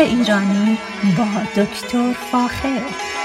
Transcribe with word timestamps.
ایرانی 0.00 0.78
با 1.18 1.62
دکتر 1.62 2.12
فاخر. 2.32 3.19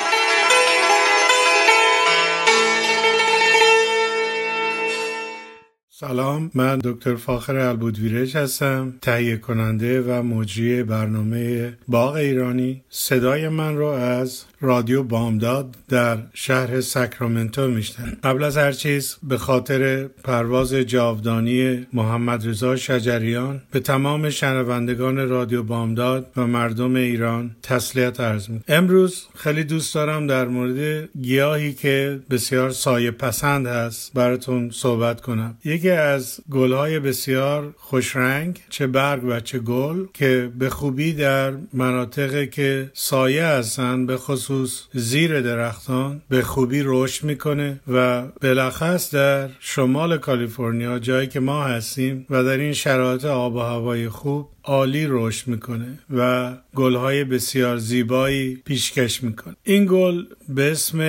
سلام 5.99 6.51
من 6.53 6.79
دکتر 6.83 7.15
فاخر 7.15 7.55
البودویرج 7.55 8.37
هستم 8.37 8.93
تهیه 9.01 9.37
کننده 9.37 10.01
و 10.01 10.23
مجری 10.23 10.83
برنامه 10.83 11.73
باغ 11.87 12.13
ایرانی. 12.13 12.83
صدای 12.89 13.49
من 13.49 13.75
رو 13.75 13.85
از 13.85 14.45
رادیو 14.61 15.03
بامداد 15.03 15.75
در 15.89 16.17
شهر 16.33 16.81
ساکرامنتو 16.81 17.67
میشتن 17.67 18.17
قبل 18.23 18.43
از 18.43 18.57
هر 18.57 18.71
چیز 18.71 19.17
به 19.23 19.37
خاطر 19.37 20.07
پرواز 20.07 20.73
جاودانی 20.73 21.87
محمد 21.93 22.47
رضا 22.47 22.75
شجریان 22.75 23.61
به 23.71 23.79
تمام 23.79 24.29
شنوندگان 24.29 25.29
رادیو 25.29 25.63
بامداد 25.63 26.31
و 26.37 26.47
مردم 26.47 26.95
ایران 26.95 27.55
تسلیت 27.63 28.19
عرض 28.19 28.49
می 28.49 28.59
امروز 28.67 29.27
خیلی 29.35 29.63
دوست 29.63 29.95
دارم 29.95 30.27
در 30.27 30.47
مورد 30.47 31.09
گیاهی 31.21 31.73
که 31.73 32.19
بسیار 32.29 32.69
سایه 32.69 33.11
پسند 33.11 33.67
هست 33.67 34.13
براتون 34.13 34.69
صحبت 34.69 35.21
کنم. 35.21 35.57
یکی 35.85 35.95
از 35.95 36.39
گلهای 36.51 36.99
بسیار 36.99 37.73
خوشرنگ 37.77 38.59
چه 38.69 38.87
برگ 38.87 39.23
و 39.23 39.39
چه 39.39 39.59
گل 39.59 40.05
که 40.13 40.51
به 40.59 40.69
خوبی 40.69 41.13
در 41.13 41.53
مناطقی 41.73 42.47
که 42.47 42.91
سایه 42.93 43.45
هستند 43.45 44.07
به 44.07 44.17
خصوص 44.17 44.83
زیر 44.93 45.41
درختان 45.41 46.21
به 46.29 46.41
خوبی 46.41 46.81
رشد 46.85 47.23
می‌کنه 47.23 47.79
و 47.87 48.21
بالاخص 48.41 49.15
در 49.15 49.49
شمال 49.59 50.17
کالیفرنیا 50.17 50.99
جایی 50.99 51.27
که 51.27 51.39
ما 51.39 51.63
هستیم 51.63 52.25
و 52.29 52.43
در 52.43 52.57
این 52.57 52.73
شرایط 52.73 53.25
آب 53.25 53.55
و 53.55 53.59
هوای 53.59 54.09
خوب 54.09 54.49
عالی 54.63 55.07
رشد 55.09 55.47
می‌کنه 55.47 55.99
و 56.17 56.53
گلهای 56.75 57.23
بسیار 57.23 57.77
زیبایی 57.77 58.55
پیشکش 58.65 59.23
می‌کنه. 59.23 59.55
این 59.63 59.87
گل 59.89 60.23
به 60.49 60.71
اسم 60.71 61.01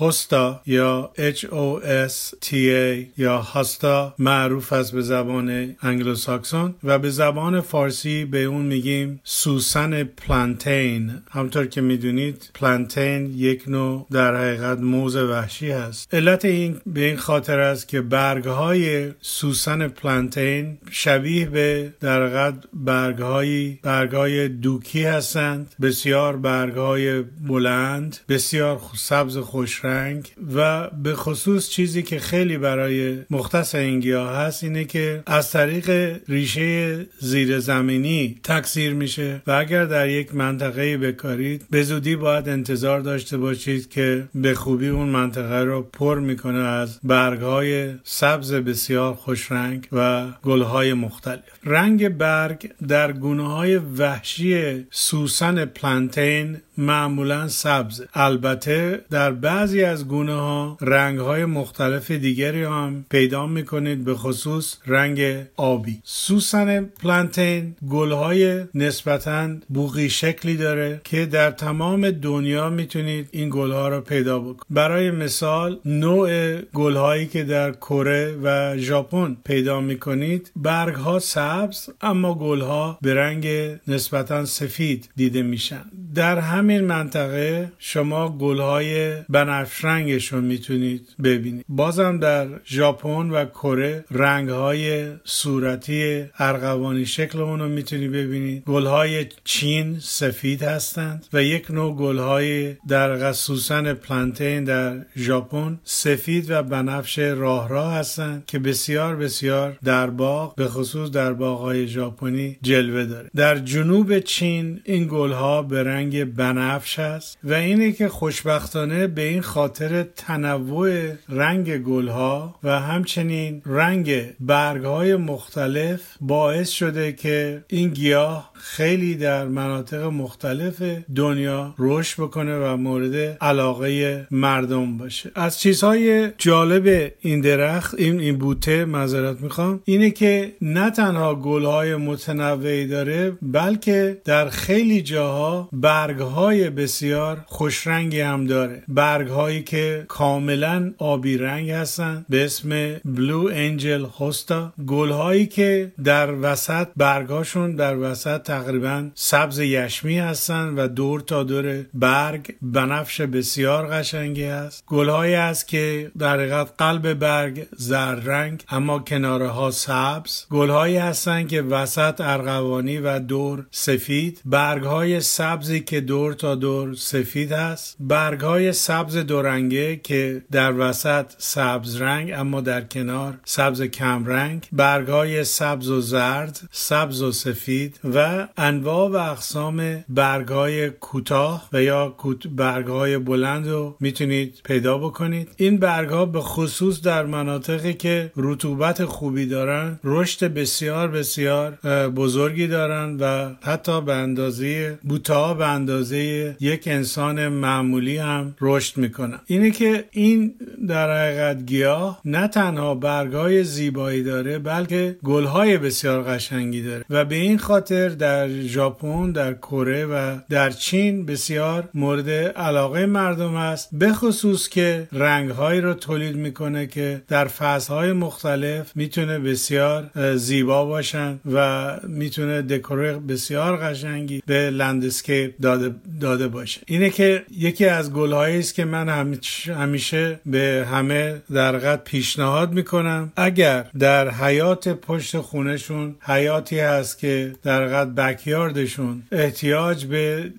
هستا 0.00 0.62
یا 0.66 1.10
H 1.16 1.40
O 1.40 1.84
S 2.08 2.34
T 2.44 2.52
A 2.52 3.18
یا 3.18 3.38
هاستا 3.38 4.14
معروف 4.18 4.72
است 4.72 4.92
به 4.92 5.02
زبان 5.02 5.76
انگلوساکسون 5.82 6.74
و 6.84 6.98
به 6.98 7.10
زبان 7.10 7.60
فارسی 7.60 8.24
به 8.24 8.44
اون 8.44 8.66
میگیم 8.66 9.20
سوسن 9.24 10.04
پلانتین. 10.04 11.12
همطور 11.30 11.66
که 11.66 11.80
می‌دونید 11.80 12.50
پلانتین 12.54 13.34
یک 13.36 13.62
نوع 13.68 14.06
در 14.10 14.36
حقیقت 14.36 14.78
موز 14.78 15.16
وحشی 15.16 15.70
هست. 15.70 16.14
علت 16.14 16.44
این 16.44 16.80
به 16.86 17.00
این 17.04 17.16
خاطر 17.16 17.58
است 17.58 17.88
که 17.88 18.00
برگهای 18.00 19.12
سوسن 19.20 19.88
پلانتین 19.88 20.78
شبیه 20.90 21.46
به 21.46 21.92
در 22.00 22.26
حقیقت 22.26 22.54
برگهای 22.72 23.78
برگهای 23.82 24.48
دوکی 24.48 25.03
هستند 25.04 25.74
بسیار 25.82 26.36
برگهای 26.36 27.22
بلند 27.22 28.16
بسیار 28.28 28.80
سبز 28.96 29.38
خوش 29.38 29.84
رنگ 29.84 30.32
و 30.54 30.90
به 30.90 31.14
خصوص 31.14 31.68
چیزی 31.68 32.02
که 32.02 32.18
خیلی 32.18 32.58
برای 32.58 33.18
مختص 33.30 33.74
این 33.74 34.00
گیاه 34.00 34.36
هست 34.36 34.64
اینه 34.64 34.84
که 34.84 35.22
از 35.26 35.50
طریق 35.50 36.16
ریشه 36.28 37.06
زیر 37.18 37.58
زمینی 37.58 38.40
تکثیر 38.42 38.94
میشه 38.94 39.42
و 39.46 39.50
اگر 39.50 39.84
در 39.84 40.08
یک 40.08 40.34
منطقه 40.34 40.96
بکارید 40.96 41.66
به 41.70 41.82
زودی 41.82 42.16
باید 42.16 42.48
انتظار 42.48 43.00
داشته 43.00 43.38
باشید 43.38 43.90
که 43.90 44.28
به 44.34 44.54
خوبی 44.54 44.88
اون 44.88 45.08
منطقه 45.08 45.60
رو 45.60 45.82
پر 45.82 46.18
می‌کنه 46.18 46.58
از 46.58 46.98
برگهای 47.02 47.94
سبز 48.04 48.52
بسیار 48.52 49.14
خوش 49.14 49.52
رنگ 49.52 49.88
و 49.92 50.26
گلهای 50.42 50.94
مختلف. 50.94 51.40
رنگ 51.64 52.08
برگ 52.08 52.70
در 52.88 53.12
گونه 53.12 53.48
های 53.48 53.76
وحشی 53.76 54.86
سوسن 54.96 55.64
پلانتین 55.64 56.56
معمولا 56.78 57.48
سبز. 57.48 58.02
البته 58.14 59.00
در 59.10 59.32
بعضی 59.32 59.84
از 59.84 60.08
گونه 60.08 60.34
ها 60.34 60.78
رنگ 60.80 61.18
های 61.18 61.44
مختلف 61.44 62.10
دیگری 62.10 62.62
هم 62.62 63.04
پیدا 63.10 63.46
می‌کنید 63.46 64.04
به 64.04 64.14
خصوص 64.14 64.76
رنگ 64.86 65.46
آبی. 65.56 66.00
سوسن 66.04 66.84
پلانتین 66.84 67.76
گل 67.90 68.12
های 68.12 68.64
نسبتا 68.74 69.48
بوغی 69.68 70.10
شکلی 70.10 70.56
داره 70.56 71.00
که 71.04 71.26
در 71.26 71.50
تمام 71.50 72.10
دنیا 72.10 72.70
می‌تونید 72.70 73.28
این 73.30 73.50
گل 73.52 73.72
ها 73.72 73.88
رو 73.88 74.00
پیدا 74.00 74.38
بکنید. 74.38 74.64
برای 74.70 75.10
مثال 75.10 75.80
نوع 75.84 76.60
گل 76.60 76.96
هایی 76.96 77.26
که 77.26 77.44
در 77.44 77.72
کره 77.72 78.38
و 78.42 78.76
ژاپن 78.78 79.36
پیدا 79.44 79.80
می‌کنید 79.80 80.50
برگ 80.56 80.94
ها 80.94 81.18
سبز 81.18 81.90
اما 82.00 82.34
گل 82.34 82.60
ها 82.60 82.98
به 83.02 83.14
رنگ 83.14 83.46
نسبتا 83.88 84.44
سفید 84.44 85.08
دیده 85.16 85.42
میشن. 85.42 85.84
در 86.14 86.38
همین 86.38 86.80
منطقه 86.80 87.72
شما 87.78 88.28
گلهای 88.38 89.14
بنفش 89.28 89.84
رنگش 89.84 90.32
رو 90.32 90.40
می‌تونید 90.40 91.08
ببینید. 91.24 91.64
بازم 91.68 92.18
در 92.18 92.46
ژاپن 92.66 93.30
و 93.30 93.44
کره 93.44 94.04
رنگهای 94.10 95.08
صورتی 95.24 96.24
ارغوانی 96.38 97.06
شکل 97.06 97.40
اون 97.40 97.60
رو 97.60 97.68
می‌تونید 97.68 98.12
ببینید. 98.12 98.64
گلهای 98.64 99.26
چین 99.44 99.98
سفید 100.00 100.62
هستند 100.62 101.26
و 101.32 101.42
یک 101.42 101.70
نوع 101.70 101.96
گلهای 101.96 102.76
در 102.88 103.16
غسوسن 103.16 103.92
پلانتین 103.92 104.64
در 104.64 104.96
ژاپن 105.16 105.78
سفید 105.84 106.50
و 106.50 106.62
بنفش 106.62 107.18
راه 107.18 107.68
راه 107.68 107.94
هستند 107.94 108.44
که 108.46 108.58
بسیار 108.58 109.16
بسیار 109.16 109.78
در 109.84 110.06
باغ 110.06 110.54
به 110.54 110.68
خصوص 110.68 111.10
در 111.10 111.32
باغهای 111.32 111.86
ژاپنی 111.88 112.56
جلوه 112.62 113.04
داره. 113.04 113.30
در 113.36 113.58
جنوب 113.58 114.18
چین 114.18 114.80
این 114.84 115.08
گلها 115.10 115.62
به 115.62 115.82
رنگ 115.82 116.03
بنفش 116.10 116.98
هست 116.98 117.38
و 117.44 117.52
اینه 117.52 117.92
که 117.92 118.08
خوشبختانه 118.08 119.06
به 119.06 119.22
این 119.22 119.42
خاطر 119.42 120.02
تنوع 120.02 121.12
رنگ 121.28 121.78
گلها 121.78 122.54
و 122.62 122.80
همچنین 122.80 123.62
رنگ 123.66 124.22
برگهای 124.40 125.16
مختلف 125.16 126.00
باعث 126.20 126.70
شده 126.70 127.12
که 127.12 127.64
این 127.68 127.88
گیاه 127.88 128.50
خیلی 128.54 129.14
در 129.14 129.48
مناطق 129.48 130.02
مختلف 130.02 130.82
دنیا 131.16 131.74
رشد 131.78 132.22
بکنه 132.22 132.58
و 132.58 132.76
مورد 132.76 133.16
علاقه 133.40 134.26
مردم 134.30 134.96
باشه. 134.96 135.30
از 135.34 135.60
چیزهای 135.60 136.30
جالب 136.38 137.12
این 137.20 137.40
درخت 137.40 137.94
این 137.98 138.20
این 138.20 138.38
بوته 138.38 138.84
معذرت 138.84 139.40
می‌خوام 139.40 139.82
اینه 139.84 140.10
که 140.10 140.52
نه 140.60 140.90
تنها 140.90 141.34
گلهای 141.34 141.96
متنوعی 141.96 142.86
داره 142.86 143.38
بلکه 143.42 144.20
در 144.24 144.48
خیلی 144.48 145.02
جاها 145.02 145.68
برگهای 145.94 146.70
بسیار 146.70 147.44
خوش 147.46 147.86
رنگی 147.86 148.20
هم 148.20 148.46
داره. 148.46 148.82
برگهایی 148.88 149.62
که 149.62 150.04
کاملا 150.08 150.92
آبی 150.98 151.38
رنگ 151.38 151.70
هستن. 151.70 152.26
به 152.28 152.44
اسم 152.44 153.00
بلو 153.04 153.50
انجل 153.52 154.06
هوستا 154.18 154.72
گلهایی 154.86 155.46
که 155.46 155.92
در 156.04 156.34
وسط 156.42 156.88
برگهاشون 156.96 157.76
در 157.76 157.98
وسط 157.98 158.42
تقریبا 158.42 159.10
سبز 159.14 159.58
یشمی 159.58 160.18
هستن 160.18 160.68
و 160.68 160.88
دور 160.88 161.20
تا 161.20 161.42
دور 161.42 161.84
برگ 161.94 162.54
بنفش 162.62 163.20
بسیار 163.20 163.86
قشنگی 163.86 164.44
هست. 164.44 164.84
گلهایی 164.86 165.34
هست 165.34 165.68
که 165.68 166.10
در 166.18 166.34
حقیقت 166.34 166.72
قلب 166.78 167.14
برگ 167.14 167.66
زرد 167.76 168.28
رنگ 168.28 168.62
اما 168.68 168.98
کناره 168.98 169.48
ها 169.48 169.70
سبز. 169.70 170.46
گلهایی 170.50 170.96
هستن 170.96 171.46
که 171.46 171.62
وسط 171.62 172.20
ارغوانی 172.20 172.98
و 172.98 173.18
دور 173.18 173.66
سفید. 173.70 174.40
برگ 174.44 174.82
های 174.82 175.20
سبزی 175.20 175.83
که 175.84 176.00
دور 176.00 176.32
تا 176.32 176.54
دور 176.54 176.94
سفید 176.94 177.52
هست 177.52 177.96
برگ 178.00 178.40
های 178.40 178.72
سبز 178.72 179.16
دورنگه 179.16 179.96
که 179.96 180.42
در 180.52 180.72
وسط 180.78 181.26
سبز 181.38 182.00
رنگ 182.00 182.32
اما 182.32 182.60
در 182.60 182.80
کنار 182.80 183.38
سبز 183.44 183.82
کم 183.82 184.26
رنگ 184.26 184.68
برگ 184.72 185.08
های 185.08 185.44
سبز 185.44 185.88
و 185.88 186.00
زرد 186.00 186.60
سبز 186.70 187.22
و 187.22 187.32
سفید 187.32 188.00
و 188.14 188.48
انواع 188.56 189.10
و 189.10 189.16
اقسام 189.16 190.04
برگ 190.08 190.48
های 190.48 190.90
کوتاه 190.90 191.68
و 191.72 191.82
یا 191.82 192.16
برگ 192.50 192.86
های 192.86 193.18
بلند 193.18 193.68
رو 193.68 193.96
می‌تونید 194.00 194.60
پیدا 194.64 194.98
بکنید. 194.98 195.48
این 195.56 195.76
برگ 195.76 196.08
ها 196.08 196.26
به 196.26 196.40
خصوص 196.40 197.00
در 197.02 197.26
مناطقی 197.26 197.94
که 197.94 198.32
رطوبت 198.36 199.04
خوبی 199.04 199.46
دارن 199.46 200.00
رشد 200.04 200.46
بسیار 200.46 201.08
بسیار 201.08 201.70
بزرگی 202.08 202.66
دارن 202.66 203.16
و 203.20 203.54
حتی 203.62 204.00
به 204.00 204.14
اندازه 204.14 204.98
بوته 205.02 205.54
به 205.58 205.66
اندازه 205.74 206.56
یک 206.60 206.82
انسان 206.86 207.48
معمولی 207.48 208.16
هم 208.16 208.56
رشد 208.60 208.96
می‌کنن 208.98 209.40
اینه 209.46 209.70
که 209.70 210.04
این 210.10 210.54
در 210.88 211.18
حقیقت 211.18 211.66
گیاه 211.66 212.20
نه 212.24 212.48
تنها 212.48 212.94
برگهای 212.94 213.64
زیبایی 213.64 214.22
داره 214.22 214.58
بلکه 214.58 215.16
گلهای 215.24 215.78
بسیار 215.78 216.22
قشنگی 216.22 216.82
داره. 216.82 217.04
و 217.10 217.24
به 217.24 217.34
این 217.34 217.58
خاطر 217.58 218.08
در 218.08 218.48
ژاپن 218.48 219.32
در 219.32 219.54
کره 219.54 220.06
و 220.06 220.36
در 220.50 220.70
چین 220.70 221.26
بسیار 221.26 221.88
مورد 221.94 222.30
علاقه 222.30 223.06
مردم 223.06 223.54
است. 223.54 223.88
به 223.92 224.12
خصوص 224.12 224.68
که 224.68 225.08
رنگهایی 225.12 225.80
رو 225.80 225.94
تولید 225.94 226.36
می‌کنه 226.36 226.86
که 226.86 227.22
در 227.28 227.44
فصلهای 227.44 228.12
مختلف 228.12 228.92
می‌تونه 228.96 229.38
بسیار 229.38 230.10
زیبا 230.36 230.84
باشن 230.84 231.40
و 231.52 231.86
می‌تونه 232.08 232.62
دکور 232.62 233.12
بسیار 233.12 233.76
قشنگی 233.76 234.42
به 234.46 234.70
لندسکیپ 234.70 235.53
داده, 235.62 235.94
داده 236.20 236.48
باشه. 236.48 236.80
اینه 236.86 237.10
که 237.10 237.44
یکی 237.56 237.86
از 237.86 238.12
گلهایی 238.12 238.58
است 238.58 238.74
که 238.74 238.84
من 238.84 239.28
همیشه 239.76 240.40
به 240.46 240.86
همه 240.90 241.42
در 241.52 241.78
قد 241.78 242.04
پیشنهاد 242.04 242.72
می‌کنم. 242.72 243.32
اگر 243.36 243.86
در 243.98 244.30
حیات 244.30 244.88
پشت 244.88 245.38
خونشون 245.38 246.14
حیاتی 246.20 246.78
هست 246.78 247.18
که 247.18 247.52
در 247.62 247.86
قد 247.86 248.14
بکیاردشون 248.14 249.22
احتیاج 249.32 250.04
به 250.04 250.52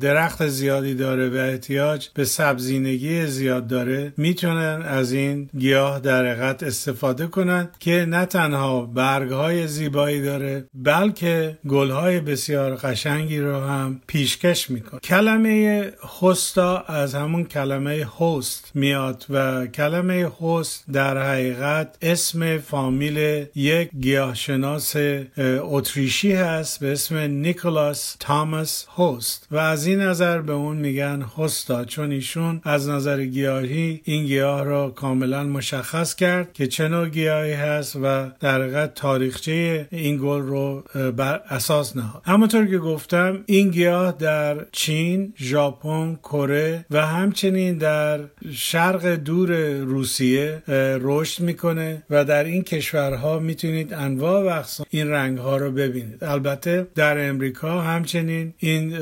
درخت 0.00 0.46
زیادی 0.46 0.94
داره 0.94 1.28
و 1.28 1.36
احتیاج 1.36 2.08
به 2.14 2.24
سبزینگی 2.24 3.26
زیاد 3.26 3.66
داره 3.66 4.12
می‌تونن 4.16 4.82
از 4.86 5.12
این 5.12 5.50
گیاه 5.58 6.00
در 6.00 6.26
حقیقت 6.26 6.62
استفاده 6.62 7.26
کنن 7.26 7.68
که 7.78 8.06
نه 8.08 8.26
تنها 8.26 8.82
برگ 8.82 9.30
های 9.30 9.66
زیبایی 9.66 10.22
داره 10.22 10.64
بلکه 10.74 11.58
گل 11.68 11.90
های 11.90 12.20
بسیار 12.20 12.74
قشنگی 12.74 13.40
رو 13.40 13.60
هم 13.60 14.00
پیشکش 14.24 14.70
می‌کنه. 14.70 15.00
کلمه 15.00 15.90
هستا 16.22 16.78
از 16.78 17.14
همون 17.14 17.44
کلمه 17.44 18.08
هست 18.20 18.70
میاد 18.74 19.26
و 19.30 19.66
کلمه 19.66 20.30
هست 20.42 20.84
در 20.92 21.22
حقیقت 21.22 21.96
اسم 22.02 22.58
فامیل 22.58 23.46
یک 23.54 23.90
گیاهشناس 24.00 24.96
اتریشی 25.38 26.32
هست 26.32 26.80
به 26.80 26.92
اسم 26.92 27.16
نیکولاس 27.16 28.16
تاماس 28.20 28.86
هست 28.98 29.46
و 29.50 29.56
از 29.56 29.86
این 29.86 30.00
نظر 30.00 30.40
به 30.40 30.52
اون 30.52 30.76
میگن 30.76 31.24
هستا 31.38 31.84
چون 31.84 32.10
ایشون 32.10 32.60
از 32.64 32.88
نظر 32.88 33.24
گیاهی 33.24 34.00
این 34.04 34.24
گیاه 34.24 34.64
را 34.64 34.90
کاملا 34.90 35.44
مشخص 35.44 36.14
کرد 36.14 36.52
که 36.52 36.66
چه 36.66 36.88
نوع 36.88 37.08
گیاهی 37.08 37.52
هست 37.52 37.96
و 37.96 38.30
در 38.40 38.62
حقیقت 38.62 38.94
تاریخچه 38.94 39.88
این 39.90 40.16
گل 40.16 40.40
رو 40.40 40.84
بر 41.16 41.40
اساس 41.48 41.96
نهاد. 41.96 42.22
همونطور 42.24 42.66
که 42.66 42.78
گفتم 42.78 43.44
این 43.46 43.70
گیاه 43.70 44.13
در 44.18 44.66
چین، 44.72 45.34
ژاپن، 45.38 46.18
کره 46.22 46.84
و 46.90 47.06
همچنین 47.06 47.78
در 47.78 48.20
شرق 48.52 49.06
دور 49.06 49.52
روسیه 49.78 50.62
رشد 51.00 51.42
می‌کنه 51.42 52.02
و 52.10 52.24
در 52.24 52.44
این 52.44 52.62
کشورها 52.62 53.38
می‌تونید 53.38 53.94
انواع 53.94 54.42
و 54.42 54.58
اقسام 54.58 54.86
این 54.90 55.10
رنگ 55.10 55.38
ها 55.38 55.56
رو 55.56 55.72
ببینید. 55.72 56.24
البته 56.24 56.86
در 56.94 57.28
امریکا 57.28 57.80
همچنین 57.80 58.54
این 58.58 58.98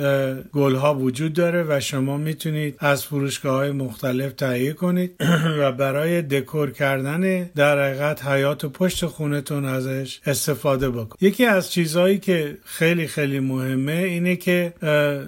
گل 0.52 0.74
ها 0.74 0.94
وجود 0.94 1.32
داره 1.32 1.64
و 1.68 1.80
شما 1.80 2.16
می‌تونید 2.16 2.76
از 2.78 3.04
فروشگاه 3.04 3.54
های 3.54 3.70
مختلف 3.70 4.32
تهیه 4.32 4.72
کنید 4.72 5.16
و 5.60 5.72
برای 5.72 6.22
دکور 6.22 6.70
کردن 6.70 7.50
در 7.56 7.84
حقیقت 7.84 8.26
حیات 8.26 8.64
و 8.64 8.68
پشت 8.68 9.06
خونتون 9.06 9.64
ازش 9.64 10.20
استفاده 10.26 10.90
بکن 10.90 11.16
یکی 11.20 11.44
از 11.44 11.72
چیزهایی 11.72 12.18
که 12.18 12.58
خیلی 12.64 13.06
خیلی 13.06 13.40
مهمه 13.40 13.92
اینه 13.92 14.36
که 14.36 14.72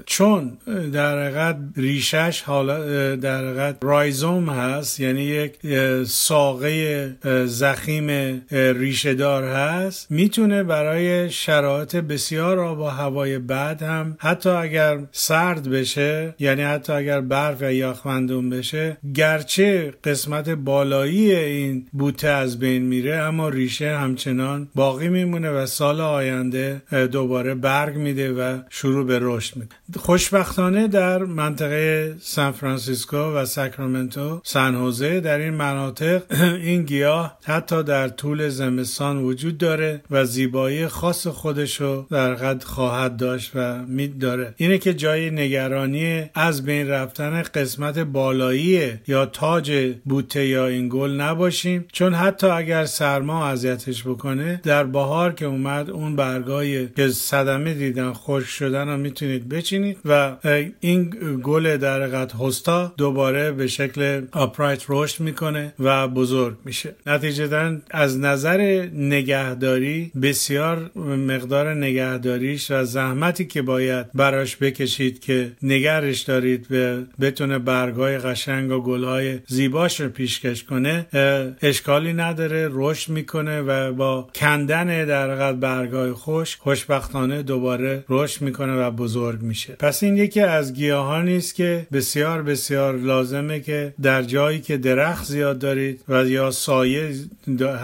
چون 0.07 0.59
در 0.93 1.25
حقیقت 1.25 1.57
ریشش 1.77 2.43
حالا 2.43 3.17
در 3.17 3.45
حقیقت 3.45 3.77
رایزوم 3.83 4.49
هست 4.49 5.01
یعنی 5.01 5.23
یک 5.23 5.53
ساقه 6.05 7.17
زخیم 7.47 8.41
ریشهدار 8.51 9.45
هست 9.45 10.11
می‌تونه 10.11 10.63
برای 10.63 11.31
شرایط 11.31 11.97
بسیار 11.97 12.59
آب 12.61 12.79
و 12.79 12.85
هوای 12.85 13.39
بعد 13.39 13.83
هم 13.83 14.17
حتی 14.21 14.49
اگر 14.49 14.99
سرد 15.13 15.71
بشه 15.71 16.35
یعنی 16.39 16.63
حتی 16.63 16.93
اگر 16.93 17.21
برف 17.21 17.63
یا 17.63 17.73
یخمندون 17.73 18.51
بشه 18.51 18.97
گرچه 19.15 19.95
قسمت 20.05 20.49
بالایی 20.49 21.35
این 21.35 21.87
بوته 21.93 22.29
از 22.29 22.59
بین 22.59 22.83
میره 22.83 23.17
اما 23.17 23.49
ریشه 23.49 23.97
همچنان 23.97 24.69
باقی 24.75 25.09
میمونه 25.09 25.51
و 25.51 25.67
سال 25.67 26.01
آینده 26.01 26.83
دوباره 27.13 27.55
برگ 27.55 27.97
میده 27.97 28.33
و 28.33 28.59
شروع 28.71 29.07
به 29.07 29.19
رشد 29.23 29.57
میده 29.89 30.01
خوشبختانه 30.01 30.89
در 30.89 31.19
منطقه 31.19 32.15
سان 32.21 32.53
فرانسیسکو 32.53 33.17
و 33.17 33.45
ساکرامنتو 33.45 34.41
سن 34.45 34.75
هوزه 34.75 35.21
در 35.21 35.39
این 35.39 35.55
مناطق 35.55 36.23
این 36.69 36.83
گیاه 36.83 37.39
حتی 37.45 37.83
در 37.83 38.09
طول 38.09 38.49
زمستان 38.49 39.19
وجود 39.19 39.59
داره 39.59 40.03
و 40.11 40.25
زیبایی 40.25 40.87
خاص 40.87 41.27
خودشو 41.27 42.07
در 42.11 42.35
قد 42.35 42.63
خواهد 42.63 43.17
داشت 43.17 43.53
و 43.55 43.87
مید 43.87 44.19
داره. 44.19 44.55
اینه 44.57 44.79
که 44.79 44.95
جای 44.95 45.31
نگرانی 45.31 46.31
از 46.35 46.65
بین 46.65 46.89
رفتن 46.89 47.43
قسمت 47.43 47.99
بالایی 47.99 48.93
یا 49.07 49.27
تاج 49.27 49.95
بوته 50.05 50.47
یا 50.47 50.67
این 50.67 50.89
گل 50.89 51.11
نباشیم 51.11 51.85
چون 51.93 52.15
حتی 52.15 52.47
اگر 52.47 52.85
سرما 52.85 53.47
اذیتش 53.47 54.03
بکنه 54.03 54.61
در 54.63 54.85
بهار 54.85 55.33
که 55.33 55.47
اومد 55.47 55.91
اون 55.91 56.17
برگای 56.17 56.89
که 56.89 57.09
صدمه 57.09 57.75
دیدن 57.75 58.13
خشک 58.13 58.47
شدن 58.47 58.89
رو 58.89 58.97
می‌تونید 58.97 59.49
بچینید 59.55 59.99
و 60.05 60.37
این 60.81 61.15
گل 61.43 61.77
در 61.77 62.07
قد 62.07 62.33
هستا 62.41 62.93
دوباره 62.97 63.53
به 63.53 63.67
شکل 63.67 64.23
آپرایت 64.33 64.85
رشد 64.89 65.21
می‌کنه 65.21 65.75
و 65.79 66.09
بزرگ 66.09 66.57
میشه. 66.65 66.95
نتیجه 67.07 67.81
از 67.91 68.19
نظر 68.19 68.89
نگهداری 68.95 70.13
بسیار 70.23 70.91
مقدار 71.29 71.75
نگهداریش 71.75 72.71
و 72.71 72.85
زحمتی 72.85 73.45
که 73.45 73.63
باید 73.63 74.07
براش 74.15 74.57
بکشید 74.57 75.21
که 75.21 75.53
نگرش 75.63 76.21
دارید 76.21 76.69
به 76.69 77.03
بتونه 77.21 77.59
برگای 77.59 78.19
قشنگ 78.19 78.71
و 78.71 78.81
گلهای 78.81 79.39
زیباش 79.47 80.01
رو 80.01 80.09
پیشکش 80.09 80.65
کنه 80.65 81.07
اشکالی 81.63 82.13
نداره 82.13 82.69
رشد 82.73 83.13
می‌کنه 83.13 83.61
و 83.61 83.93
با 83.93 84.29
کندن 84.35 85.05
در 85.05 85.35
قد 85.35 85.61
برگای 85.61 86.13
خوش 86.13 86.57
خوشبختانه 86.57 87.43
دوباره 87.43 88.05
رشد 88.09 88.43
می‌کنه 88.43 88.73
و 88.73 88.91
بزرگ 88.91 89.44
میشه. 89.45 89.73
پس 89.73 90.03
این 90.03 90.17
یکی 90.17 90.41
از 90.41 90.75
گیاهانی 90.75 91.37
است 91.37 91.55
که 91.55 91.87
بسیار 91.93 92.43
بسیار 92.43 92.97
لازمه 92.97 93.61
که 93.61 93.95
در 94.03 94.23
جایی 94.23 94.61
که 94.61 94.77
درخت 94.77 95.25
زیاد 95.25 95.59
دارید 95.59 96.01
و 96.09 96.25
یا 96.25 96.51
سایه 96.51 97.15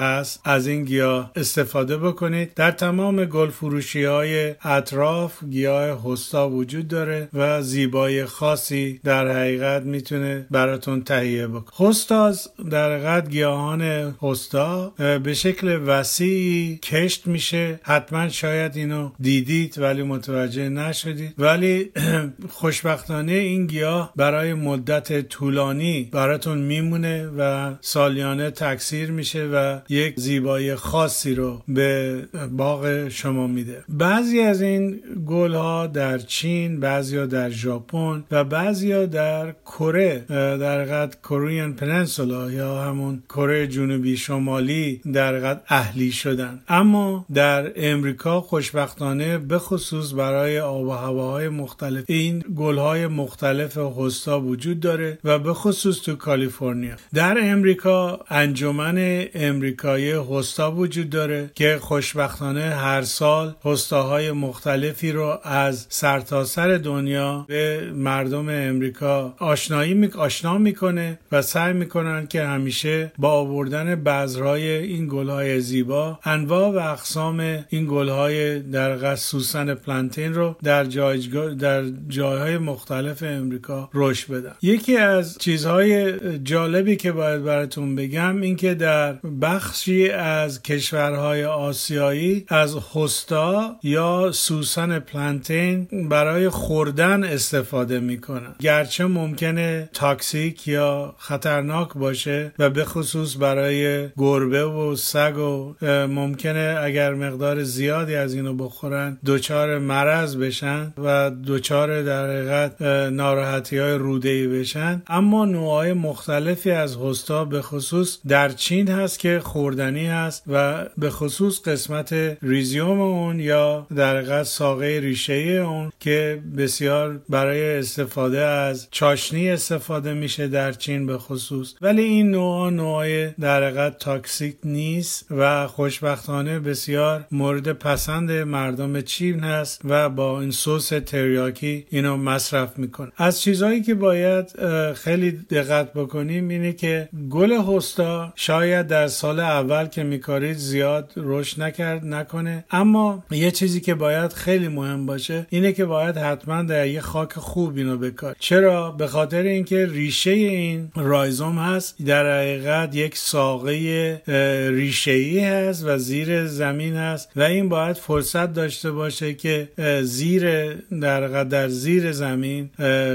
هست 0.00 0.40
از 0.44 0.66
این 0.66 0.84
گیاه 0.84 1.32
استفاده 1.36 1.98
بکنید. 1.98 2.54
در 2.54 2.70
تمام 2.70 3.24
گل 3.24 3.50
فروشی 3.50 4.04
های 4.04 4.54
اطراف 4.62 5.44
گیاه 5.50 6.12
هستا 6.12 6.50
وجود 6.50 6.88
داره 6.88 7.28
و 7.32 7.62
زیبایی 7.62 8.24
خاصی 8.24 9.00
در 9.04 9.28
حقیقت 9.28 9.82
می‌تونه 9.82 10.46
براتون 10.50 11.02
تهیه 11.02 11.46
بکنه. 11.46 11.88
هستاز 11.88 12.48
در 12.70 12.94
حقیقت 12.94 13.30
گیاهان 13.30 13.82
هستا 14.22 14.92
به 14.98 15.34
شکل 15.34 15.80
وسیعی 15.86 16.78
کشت 16.82 17.26
میشه. 17.26 17.80
حتما 17.82 18.28
شاید 18.28 18.76
اینو 18.76 19.10
دیدید 19.20 19.78
ولی 19.78 20.02
متوجه 20.02 20.68
نشدید 20.68 21.34
ولی 21.50 21.90
خوشبختانه 22.60 23.32
این 23.32 23.66
گیاه 23.66 24.12
برای 24.16 24.54
مدت 24.54 25.20
طولانی 25.28 26.08
براتون 26.12 26.58
میمونه 26.58 27.26
و 27.38 27.72
سالیانه 27.80 28.50
تکثیر 28.50 29.10
میشه 29.10 29.44
و 29.46 29.78
یک 29.88 30.20
زیبایی 30.20 30.74
خاصی 30.74 31.34
رو 31.34 31.62
به 31.68 32.18
باغ 32.50 33.08
شما 33.08 33.46
میده. 33.46 33.84
بعضی 33.88 34.40
از 34.40 34.62
این 34.62 35.00
گل 35.26 35.54
ها 35.54 35.86
در 35.86 36.18
چین 36.18 36.80
بعضی 36.80 37.16
ها 37.16 37.26
در 37.26 37.50
ژاپن 37.50 38.24
و 38.30 38.44
بعضی 38.44 38.92
ها 38.92 39.06
در 39.06 39.52
کره 39.66 40.24
در 40.28 40.84
قد 40.84 41.16
کوریان 41.22 41.74
پننسولا 41.74 42.50
یا 42.50 42.82
همون 42.82 43.22
کره 43.28 43.66
جنوبی 43.66 44.16
شمالی 44.16 45.00
در 45.12 45.38
قد 45.38 45.62
اهلی 45.68 46.12
شدن. 46.12 46.60
اما 46.68 47.26
در 47.34 47.72
امریکا 47.76 48.40
خوشبختانه 48.40 49.38
به 49.38 49.58
خصوص 49.58 50.14
برای 50.14 50.60
آب 50.60 50.86
و 50.86 50.90
هواهای 50.90 51.39
مختلف. 51.48 52.04
این 52.06 52.44
گل 52.56 52.78
های 52.78 53.06
مختلف 53.06 53.78
هستا 53.78 54.40
وجود 54.40 54.80
داره 54.80 55.18
و 55.24 55.38
به 55.38 55.54
خصوص 55.54 56.00
تو 56.00 56.16
کالیفرنیا. 56.16 56.94
در 57.14 57.38
امریکا 57.40 58.20
انجمن 58.28 59.24
امریکایی 59.34 60.10
هستا 60.10 60.72
وجود 60.72 61.10
داره 61.10 61.50
که 61.54 61.78
خوشبختانه 61.80 62.60
هر 62.60 63.02
سال 63.02 63.54
هستاهای 63.64 64.32
مختلفی 64.32 65.12
رو 65.12 65.38
از 65.42 65.86
سرتاسر 65.88 66.60
سر 66.60 66.76
دنیا 66.76 67.44
به 67.48 67.90
مردم 67.94 68.48
امریکا 68.48 69.34
آشنایی 69.38 69.94
می... 69.94 70.06
آشنا 70.06 70.58
می‌کنه 70.58 71.18
و 71.32 71.42
سعی 71.42 71.72
می‌کنن 71.72 72.26
که 72.26 72.42
همیشه 72.42 73.12
با 73.18 73.30
آوردن 73.30 73.94
بذرهای 73.94 74.68
این 74.68 75.08
گلهای 75.10 75.60
زیبا 75.60 76.18
انواع 76.24 76.68
و 76.68 76.76
اقسام 76.92 77.40
این 77.68 77.86
گلهای 77.90 78.60
در 78.60 79.16
سوسن 79.16 79.74
پلانتین 79.74 80.34
رو 80.34 80.56
در 80.62 80.84
جای 80.84 81.19
در 81.58 81.84
جایهای 82.08 82.58
مختلف 82.58 83.22
امریکا 83.22 83.90
رشد 83.94 84.32
بدن. 84.32 84.52
یکی 84.62 84.96
از 84.96 85.38
چیزهای 85.38 86.18
جالبی 86.38 86.96
که 86.96 87.12
باید 87.12 87.44
براتون 87.44 87.96
بگم 87.96 88.40
این 88.40 88.56
که 88.56 88.74
در 88.74 89.12
بخشی 89.42 90.10
از 90.10 90.62
کشورهای 90.62 91.44
آسیایی 91.44 92.44
از 92.48 92.76
هستا 92.94 93.76
یا 93.82 94.30
سوسن 94.32 94.98
پلانتین 94.98 95.88
برای 96.08 96.48
خوردن 96.48 97.24
استفاده 97.24 98.00
می‌کنن. 98.00 98.54
گرچه 98.60 99.06
ممکنه 99.06 99.88
تاکسیک 99.92 100.68
یا 100.68 101.14
خطرناک 101.18 101.94
باشه 101.94 102.52
و 102.58 102.70
به 102.70 102.84
خصوص 102.84 103.36
برای 103.36 104.08
گربه 104.16 104.64
و 104.64 104.96
سگ 104.96 105.38
و 105.38 105.74
ممکنه 106.06 106.78
اگر 106.82 107.14
مقدار 107.14 107.62
زیادی 107.62 108.14
از 108.14 108.34
اینو 108.34 108.54
بخورن 108.54 109.18
دچار 109.26 109.78
مرض 109.78 110.36
بشن 110.36 110.92
و 110.98 111.08
دچار 111.46 112.02
در 112.02 112.24
حقیقت 112.24 112.82
ناراحتی 113.12 113.78
های 113.78 113.94
روده 113.94 114.48
بشن. 114.48 115.02
اما 115.06 115.44
نوعای 115.44 115.92
مختلفی 115.92 116.70
از 116.70 116.96
هوستا 116.96 117.44
به 117.44 117.62
خصوص 117.62 118.18
در 118.28 118.48
چین 118.48 118.88
هست 118.88 119.18
که 119.18 119.40
خوردنی 119.44 120.06
هست 120.06 120.42
و 120.46 120.86
به 120.98 121.10
خصوص 121.10 121.62
قسمت 121.68 122.12
rhizome 122.42 123.00
اون 123.00 123.40
یا 123.40 123.86
در 123.96 124.16
حقیقت 124.16 124.42
ساقه 124.42 125.00
ریشه 125.02 125.32
اون 125.32 125.92
که 126.00 126.42
بسیار 126.56 127.20
برای 127.28 127.78
استفاده 127.78 128.40
از 128.40 128.88
چاشنی 128.90 129.50
استفاده 129.50 130.14
میشه 130.14 130.48
در 130.48 130.72
چین 130.72 131.06
به 131.06 131.18
خصوص. 131.18 131.74
ولی 131.82 132.02
این 132.02 132.30
نوع 132.30 132.70
نوع 132.70 133.26
در 133.40 133.64
حقیقت 133.64 133.98
toxic 133.98 134.56
نیست 134.64 135.26
و 135.30 135.66
خوشبختانه 135.66 136.58
بسیار 136.58 137.24
مورد 137.32 137.72
پسند 137.72 138.30
مردم 138.30 139.00
چین 139.00 139.40
هست 139.40 139.80
و 139.84 140.08
با 140.08 140.40
این 140.40 140.50
سس 140.50 140.92
تریاکی 141.00 141.86
اینو 141.90 142.16
مصرف 142.16 142.78
می‌کنه 142.78 143.12
از 143.16 143.40
چیزهایی 143.40 143.82
که 143.82 143.94
باید 143.94 144.46
خیلی 144.94 145.30
دقت 145.30 145.92
بکنیم 145.92 146.48
اینه 146.48 146.72
که 146.72 147.08
گل 147.30 147.52
هستا 147.52 148.32
شاید 148.36 148.86
در 148.86 149.06
سال 149.06 149.40
اول 149.40 149.86
که 149.86 150.02
میکارید 150.02 150.56
زیاد 150.56 151.12
رشد 151.16 151.62
نکرد 151.62 152.04
نکنه. 152.04 152.64
اما 152.70 153.24
یه 153.30 153.50
چیزی 153.50 153.80
که 153.80 153.94
باید 153.94 154.32
خیلی 154.32 154.68
مهم 154.68 155.06
باشه 155.06 155.46
اینه 155.50 155.72
که 155.72 155.84
باید 155.84 156.16
حتما 156.16 156.62
در 156.62 156.86
یه 156.86 157.00
خاک 157.00 157.32
خوب 157.32 157.76
اینو 157.76 157.98
بکار. 157.98 158.36
چرا؟ 158.38 158.90
به 158.90 159.06
خاطر 159.06 159.42
اینکه 159.42 159.86
ریشه 159.86 160.30
این 160.30 160.90
رایزوم 160.96 161.58
هست 161.58 162.02
در 162.06 162.38
حقیقت 162.38 162.96
یک 162.96 163.16
ساقه 163.16 164.22
ریشه 164.70 165.10
ای 165.10 165.38
هست 165.38 165.84
و 165.86 165.98
زیر 165.98 166.46
زمین 166.46 166.96
هست 166.96 167.28
و 167.36 167.42
این 167.42 167.68
باید 167.68 167.96
فرصت 167.96 168.52
داشته 168.52 168.90
باشه 168.90 169.34
که 169.34 169.68
زیر 170.02 170.74
در 171.00 171.44
در 171.44 171.68
زیر 171.68 172.12
زمین 172.12 172.70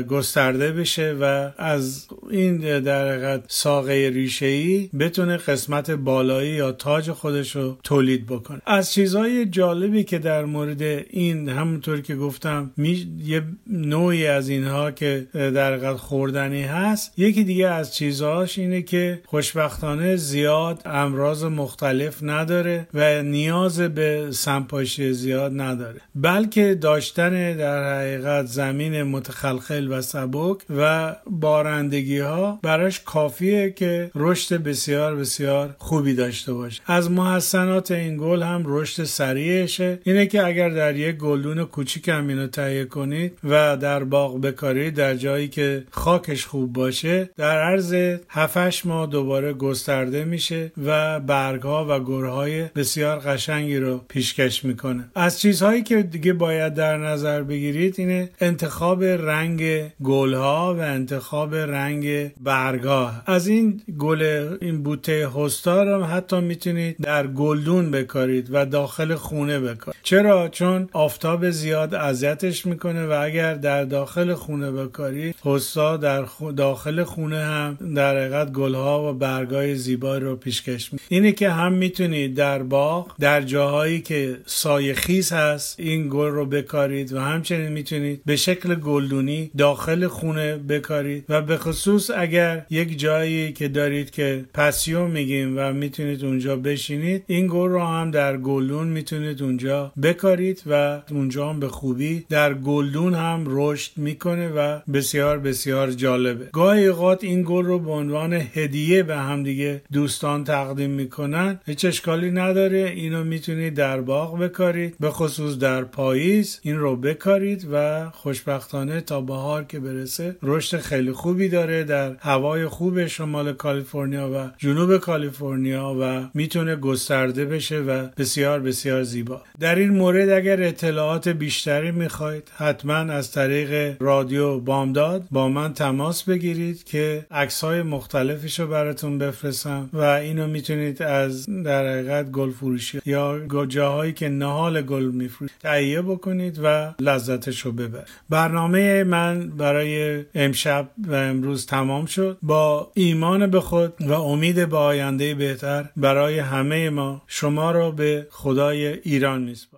گسترده 0.09 0.71
بشه 0.71 1.15
و 1.21 1.51
از 1.57 2.07
این 2.29 2.79
در 2.79 3.39
ساقه 3.47 4.11
ریشه 4.13 4.45
ای 4.45 4.89
بتونه 4.99 5.37
قسمت 5.37 5.91
بالایی 5.91 6.51
یا 6.51 6.71
تاج 6.71 7.11
خودش 7.11 7.55
رو 7.55 7.77
تولید 7.83 8.25
بکنه. 8.25 8.61
از 8.65 8.93
چیزهای 8.93 9.45
جالبی 9.45 10.03
که 10.03 10.19
در 10.19 10.45
مورد 10.45 10.81
این 11.09 11.49
همونطور 11.49 12.01
که 12.01 12.15
گفتم 12.15 12.71
می... 12.77 13.07
یه 13.25 13.43
نوعی 13.67 14.27
از 14.27 14.49
اینها 14.49 14.91
که 14.91 15.27
در 15.33 15.73
حقیقت 15.73 15.95
خوردنی 15.95 16.63
هست 16.63 17.13
یکی 17.17 17.43
دیگه 17.43 17.67
از 17.67 17.95
چیزهاش 17.95 18.57
اینه 18.57 18.81
که 18.81 19.21
خوشبختانه 19.25 20.15
زیاد 20.15 20.81
امراض 20.85 21.43
مختلف 21.43 22.19
نداره 22.21 22.87
و 22.93 23.23
نیاز 23.23 23.79
به 23.79 24.27
سمپاشی 24.31 25.13
زیاد 25.13 25.61
نداره. 25.61 26.01
بلکه 26.15 26.75
داشتن 26.75 27.57
حقیقت 27.65 28.45
زمین 28.45 29.03
متخلخل 29.03 29.91
و 29.91 30.01
سبک 30.01 30.57
و 30.77 31.15
بارندگی 31.25 32.19
ها 32.19 32.59
براش 32.63 32.99
کافیه 32.99 33.71
که 33.71 34.11
رشد 34.15 34.55
بسیار 34.55 35.15
بسیار 35.15 35.75
خوبی 35.77 36.13
داشته 36.13 36.53
باشه. 36.53 36.81
از 36.85 37.11
محسنات 37.11 37.91
این 37.91 38.17
گل 38.17 38.43
هم 38.43 38.63
رشد 38.65 39.03
سریعشه. 39.03 39.99
اینه 40.03 40.25
که 40.25 40.45
اگر 40.45 40.69
در 40.69 40.95
یک 40.95 41.15
گلدون 41.15 41.63
کوچیک 41.63 42.07
هم 42.07 42.27
اینو 42.27 42.47
تهیه 42.47 42.85
کنید 42.85 43.37
و 43.43 43.77
در 43.77 44.03
باغ 44.03 44.41
بکارید 44.41 44.93
در 44.93 45.15
جایی 45.15 45.47
که 45.47 45.83
خاکش 45.91 46.45
خوب 46.45 46.73
باشه 46.73 47.29
در 47.37 47.61
عرض 47.61 47.93
7 48.29 48.85
ماه 48.85 49.07
دوباره 49.07 49.53
گسترده 49.53 50.25
میشه 50.25 50.71
و 50.85 51.19
برگ 51.19 51.61
ها 51.61 51.85
و 51.89 52.03
گرهای 52.03 52.63
بسیار 52.75 53.19
قشنگی 53.19 53.77
رو 53.77 54.01
پیشکش 54.07 54.65
می‌کنه. 54.65 55.03
از 55.15 55.39
چیزهایی 55.39 55.83
که 55.83 56.03
دیگه 56.03 56.33
باید 56.33 56.73
در 56.73 56.97
نظر 56.97 57.41
بگیرید 57.43 57.54
اینه 57.55 58.29
انتخاب 58.41 59.03
رنگ 59.03 59.63
گل 60.03 60.33
ها 60.33 60.75
و 60.75 60.79
انتخاب 60.79 61.55
رنگ 61.55 62.31
برگا 62.43 63.11
از 63.25 63.47
این 63.47 63.81
گل 63.97 64.21
این 64.61 64.83
بوته 64.83 65.29
هستا 65.35 65.83
رو 65.83 66.03
حتی 66.03 66.39
می‌تونید 66.39 66.97
در 67.01 67.27
گلدون 67.27 67.91
بکارید 67.91 68.47
و 68.51 68.65
داخل 68.65 69.15
خونه 69.15 69.59
بکارید. 69.59 70.01
چرا؟ 70.03 70.49
چون 70.49 70.89
آفتاب 70.93 71.49
زیاد 71.49 71.93
اذیتش 71.93 72.65
می‌کنه 72.65 73.05
و 73.05 73.19
اگر 73.23 73.53
در 73.53 73.83
داخل 73.83 74.33
خونه 74.33 74.71
بکارید 74.71 75.35
هستا 75.45 75.97
در 75.97 76.25
داخل 76.57 77.03
خونه 77.03 77.39
هم 77.39 77.77
در 77.95 78.17
حقیقت 78.17 78.51
گلها 78.51 79.09
و 79.09 79.13
برگای 79.13 79.75
زیبا 79.75 80.17
رو 80.17 80.35
پیشکش 80.35 80.93
می 80.93 80.99
اینه 81.09 81.31
که 81.31 81.49
هم 81.49 81.73
می‌تونید 81.73 82.35
در 82.35 82.63
باغ 82.63 83.15
در 83.19 83.41
جاهایی 83.41 84.01
که 84.01 84.37
سایه 84.45 84.93
خیز 84.93 85.31
هست 85.31 85.79
این 85.79 86.07
گل 86.09 86.29
رو 86.29 86.45
بکارید 86.45 87.13
و 87.13 87.19
همچنین 87.45 87.71
می‌تونید 87.71 88.21
به 88.25 88.35
شکل 88.35 88.75
گلدونی 88.75 89.51
داخل 89.57 90.07
خونه 90.07 90.57
بکارید 90.57 91.25
و 91.29 91.41
به 91.41 91.57
خصوص 91.57 92.11
اگر 92.17 92.65
یک 92.69 92.99
جایی 92.99 93.53
که 93.53 93.67
دارید 93.67 94.11
که 94.11 94.45
پسیو 94.53 95.07
میگیم 95.07 95.53
و 95.57 95.73
می‌تونید 95.73 96.25
اونجا 96.25 96.55
بشینید 96.55 97.23
این 97.27 97.47
گل 97.51 97.69
رو 97.69 97.79
هم 97.79 98.11
در 98.11 98.37
گلدون 98.37 98.87
می‌تونید 98.87 99.43
اونجا 99.43 99.93
بکارید 100.03 100.63
و 100.67 101.01
اونجا 101.11 101.49
هم 101.49 101.59
به 101.59 101.67
خوبی 101.67 102.25
در 102.29 102.53
گلدون 102.53 103.13
هم 103.13 103.43
رشد 103.47 103.91
می‌کنه 103.97 104.49
و 104.49 104.79
بسیار 104.93 105.39
بسیار 105.39 105.91
جالبه. 105.91 106.49
گاهی 106.51 106.85
اوقات 106.85 107.23
این 107.23 107.43
گل 107.47 107.65
رو 107.65 107.79
به 107.79 107.91
عنوان 107.91 108.33
هدیه 108.33 109.03
به 109.03 109.17
همدیگه 109.17 109.81
دوستان 109.93 110.43
تقدیم 110.43 110.89
می‌کنن. 110.89 111.59
هیچ 111.65 111.85
اشکالی 111.85 112.31
نداره. 112.31 112.93
اینو 112.95 113.23
می‌تونید 113.23 113.73
در 113.73 114.01
باغ 114.01 114.39
بکارید. 114.39 114.95
به 114.99 115.09
خصوص 115.09 115.57
در 115.57 115.83
پاییز 115.83 116.59
این 116.63 116.77
رو 116.77 116.95
بکارید. 116.95 117.34
و 117.71 118.09
خوشبختانه 118.09 119.01
تا 119.01 119.21
بهار 119.21 119.63
که 119.63 119.79
برسه 119.79 120.35
رشد 120.43 120.77
خیلی 120.77 121.11
خوبی 121.11 121.49
داره 121.49 121.83
در 121.83 122.15
هوای 122.19 122.67
خوب 122.67 123.07
شمال 123.07 123.53
کالیفرنیا 123.53 124.29
و 124.33 124.49
جنوب 124.57 124.97
کالیفرنیا 124.97 125.95
و 126.01 126.29
می‌تونه 126.33 126.75
گسترده 126.75 127.45
بشه 127.45 127.79
و 127.79 128.07
بسیار 128.17 128.59
بسیار 128.59 129.03
زیبا. 129.03 129.41
در 129.59 129.75
این 129.75 129.89
مورد 129.89 130.29
اگر 130.29 130.63
اطلاعات 130.63 131.29
بیشتری 131.29 131.91
می‌خواید 131.91 132.51
حتما 132.57 132.93
از 132.93 133.31
طریق 133.31 133.95
رادیو 133.99 134.59
بامداد 134.59 135.27
با 135.31 135.49
من 135.49 135.73
تماس 135.73 136.23
بگیرید 136.23 136.83
که 136.83 137.25
عکس 137.31 137.63
های 137.63 137.81
مختلفش 137.81 138.59
رو 138.59 138.67
براتون 138.67 139.17
بفرستم 139.17 139.89
و 139.93 140.01
اینو 140.01 140.47
می‌تونید 140.47 141.03
از 141.03 141.45
در 141.63 141.87
حقیقت 141.87 142.31
گل 142.31 142.51
فروشی 142.51 143.01
یا 143.05 143.41
جاهایی 143.67 144.13
که 144.13 144.29
نهال 144.29 144.81
گل 144.81 145.03
میفروشید 145.03 145.57
تهیه 145.59 146.01
بکنید 146.01 146.59
و 146.63 146.93
لذتش 147.15 147.59
رو 147.61 147.71
ببرید 147.71 148.07
برنامه 148.29 149.03
من 149.03 149.49
برای 149.49 150.23
امشب 150.35 150.89
و 150.97 151.13
امروز 151.13 151.65
تمام 151.65 152.05
شد. 152.05 152.37
با 152.41 152.91
ایمان 152.93 153.47
به 153.47 153.61
خود 153.61 153.93
و 154.01 154.13
امید 154.13 154.69
به 154.69 154.77
آینده 154.77 155.35
بهتر 155.35 155.89
برای 155.97 156.39
همه 156.39 156.89
ما 156.89 157.21
شما 157.27 157.71
را 157.71 157.91
به 157.91 158.27
خدای 158.31 158.87
ایران 158.87 159.41
میسپارم. 159.41 159.74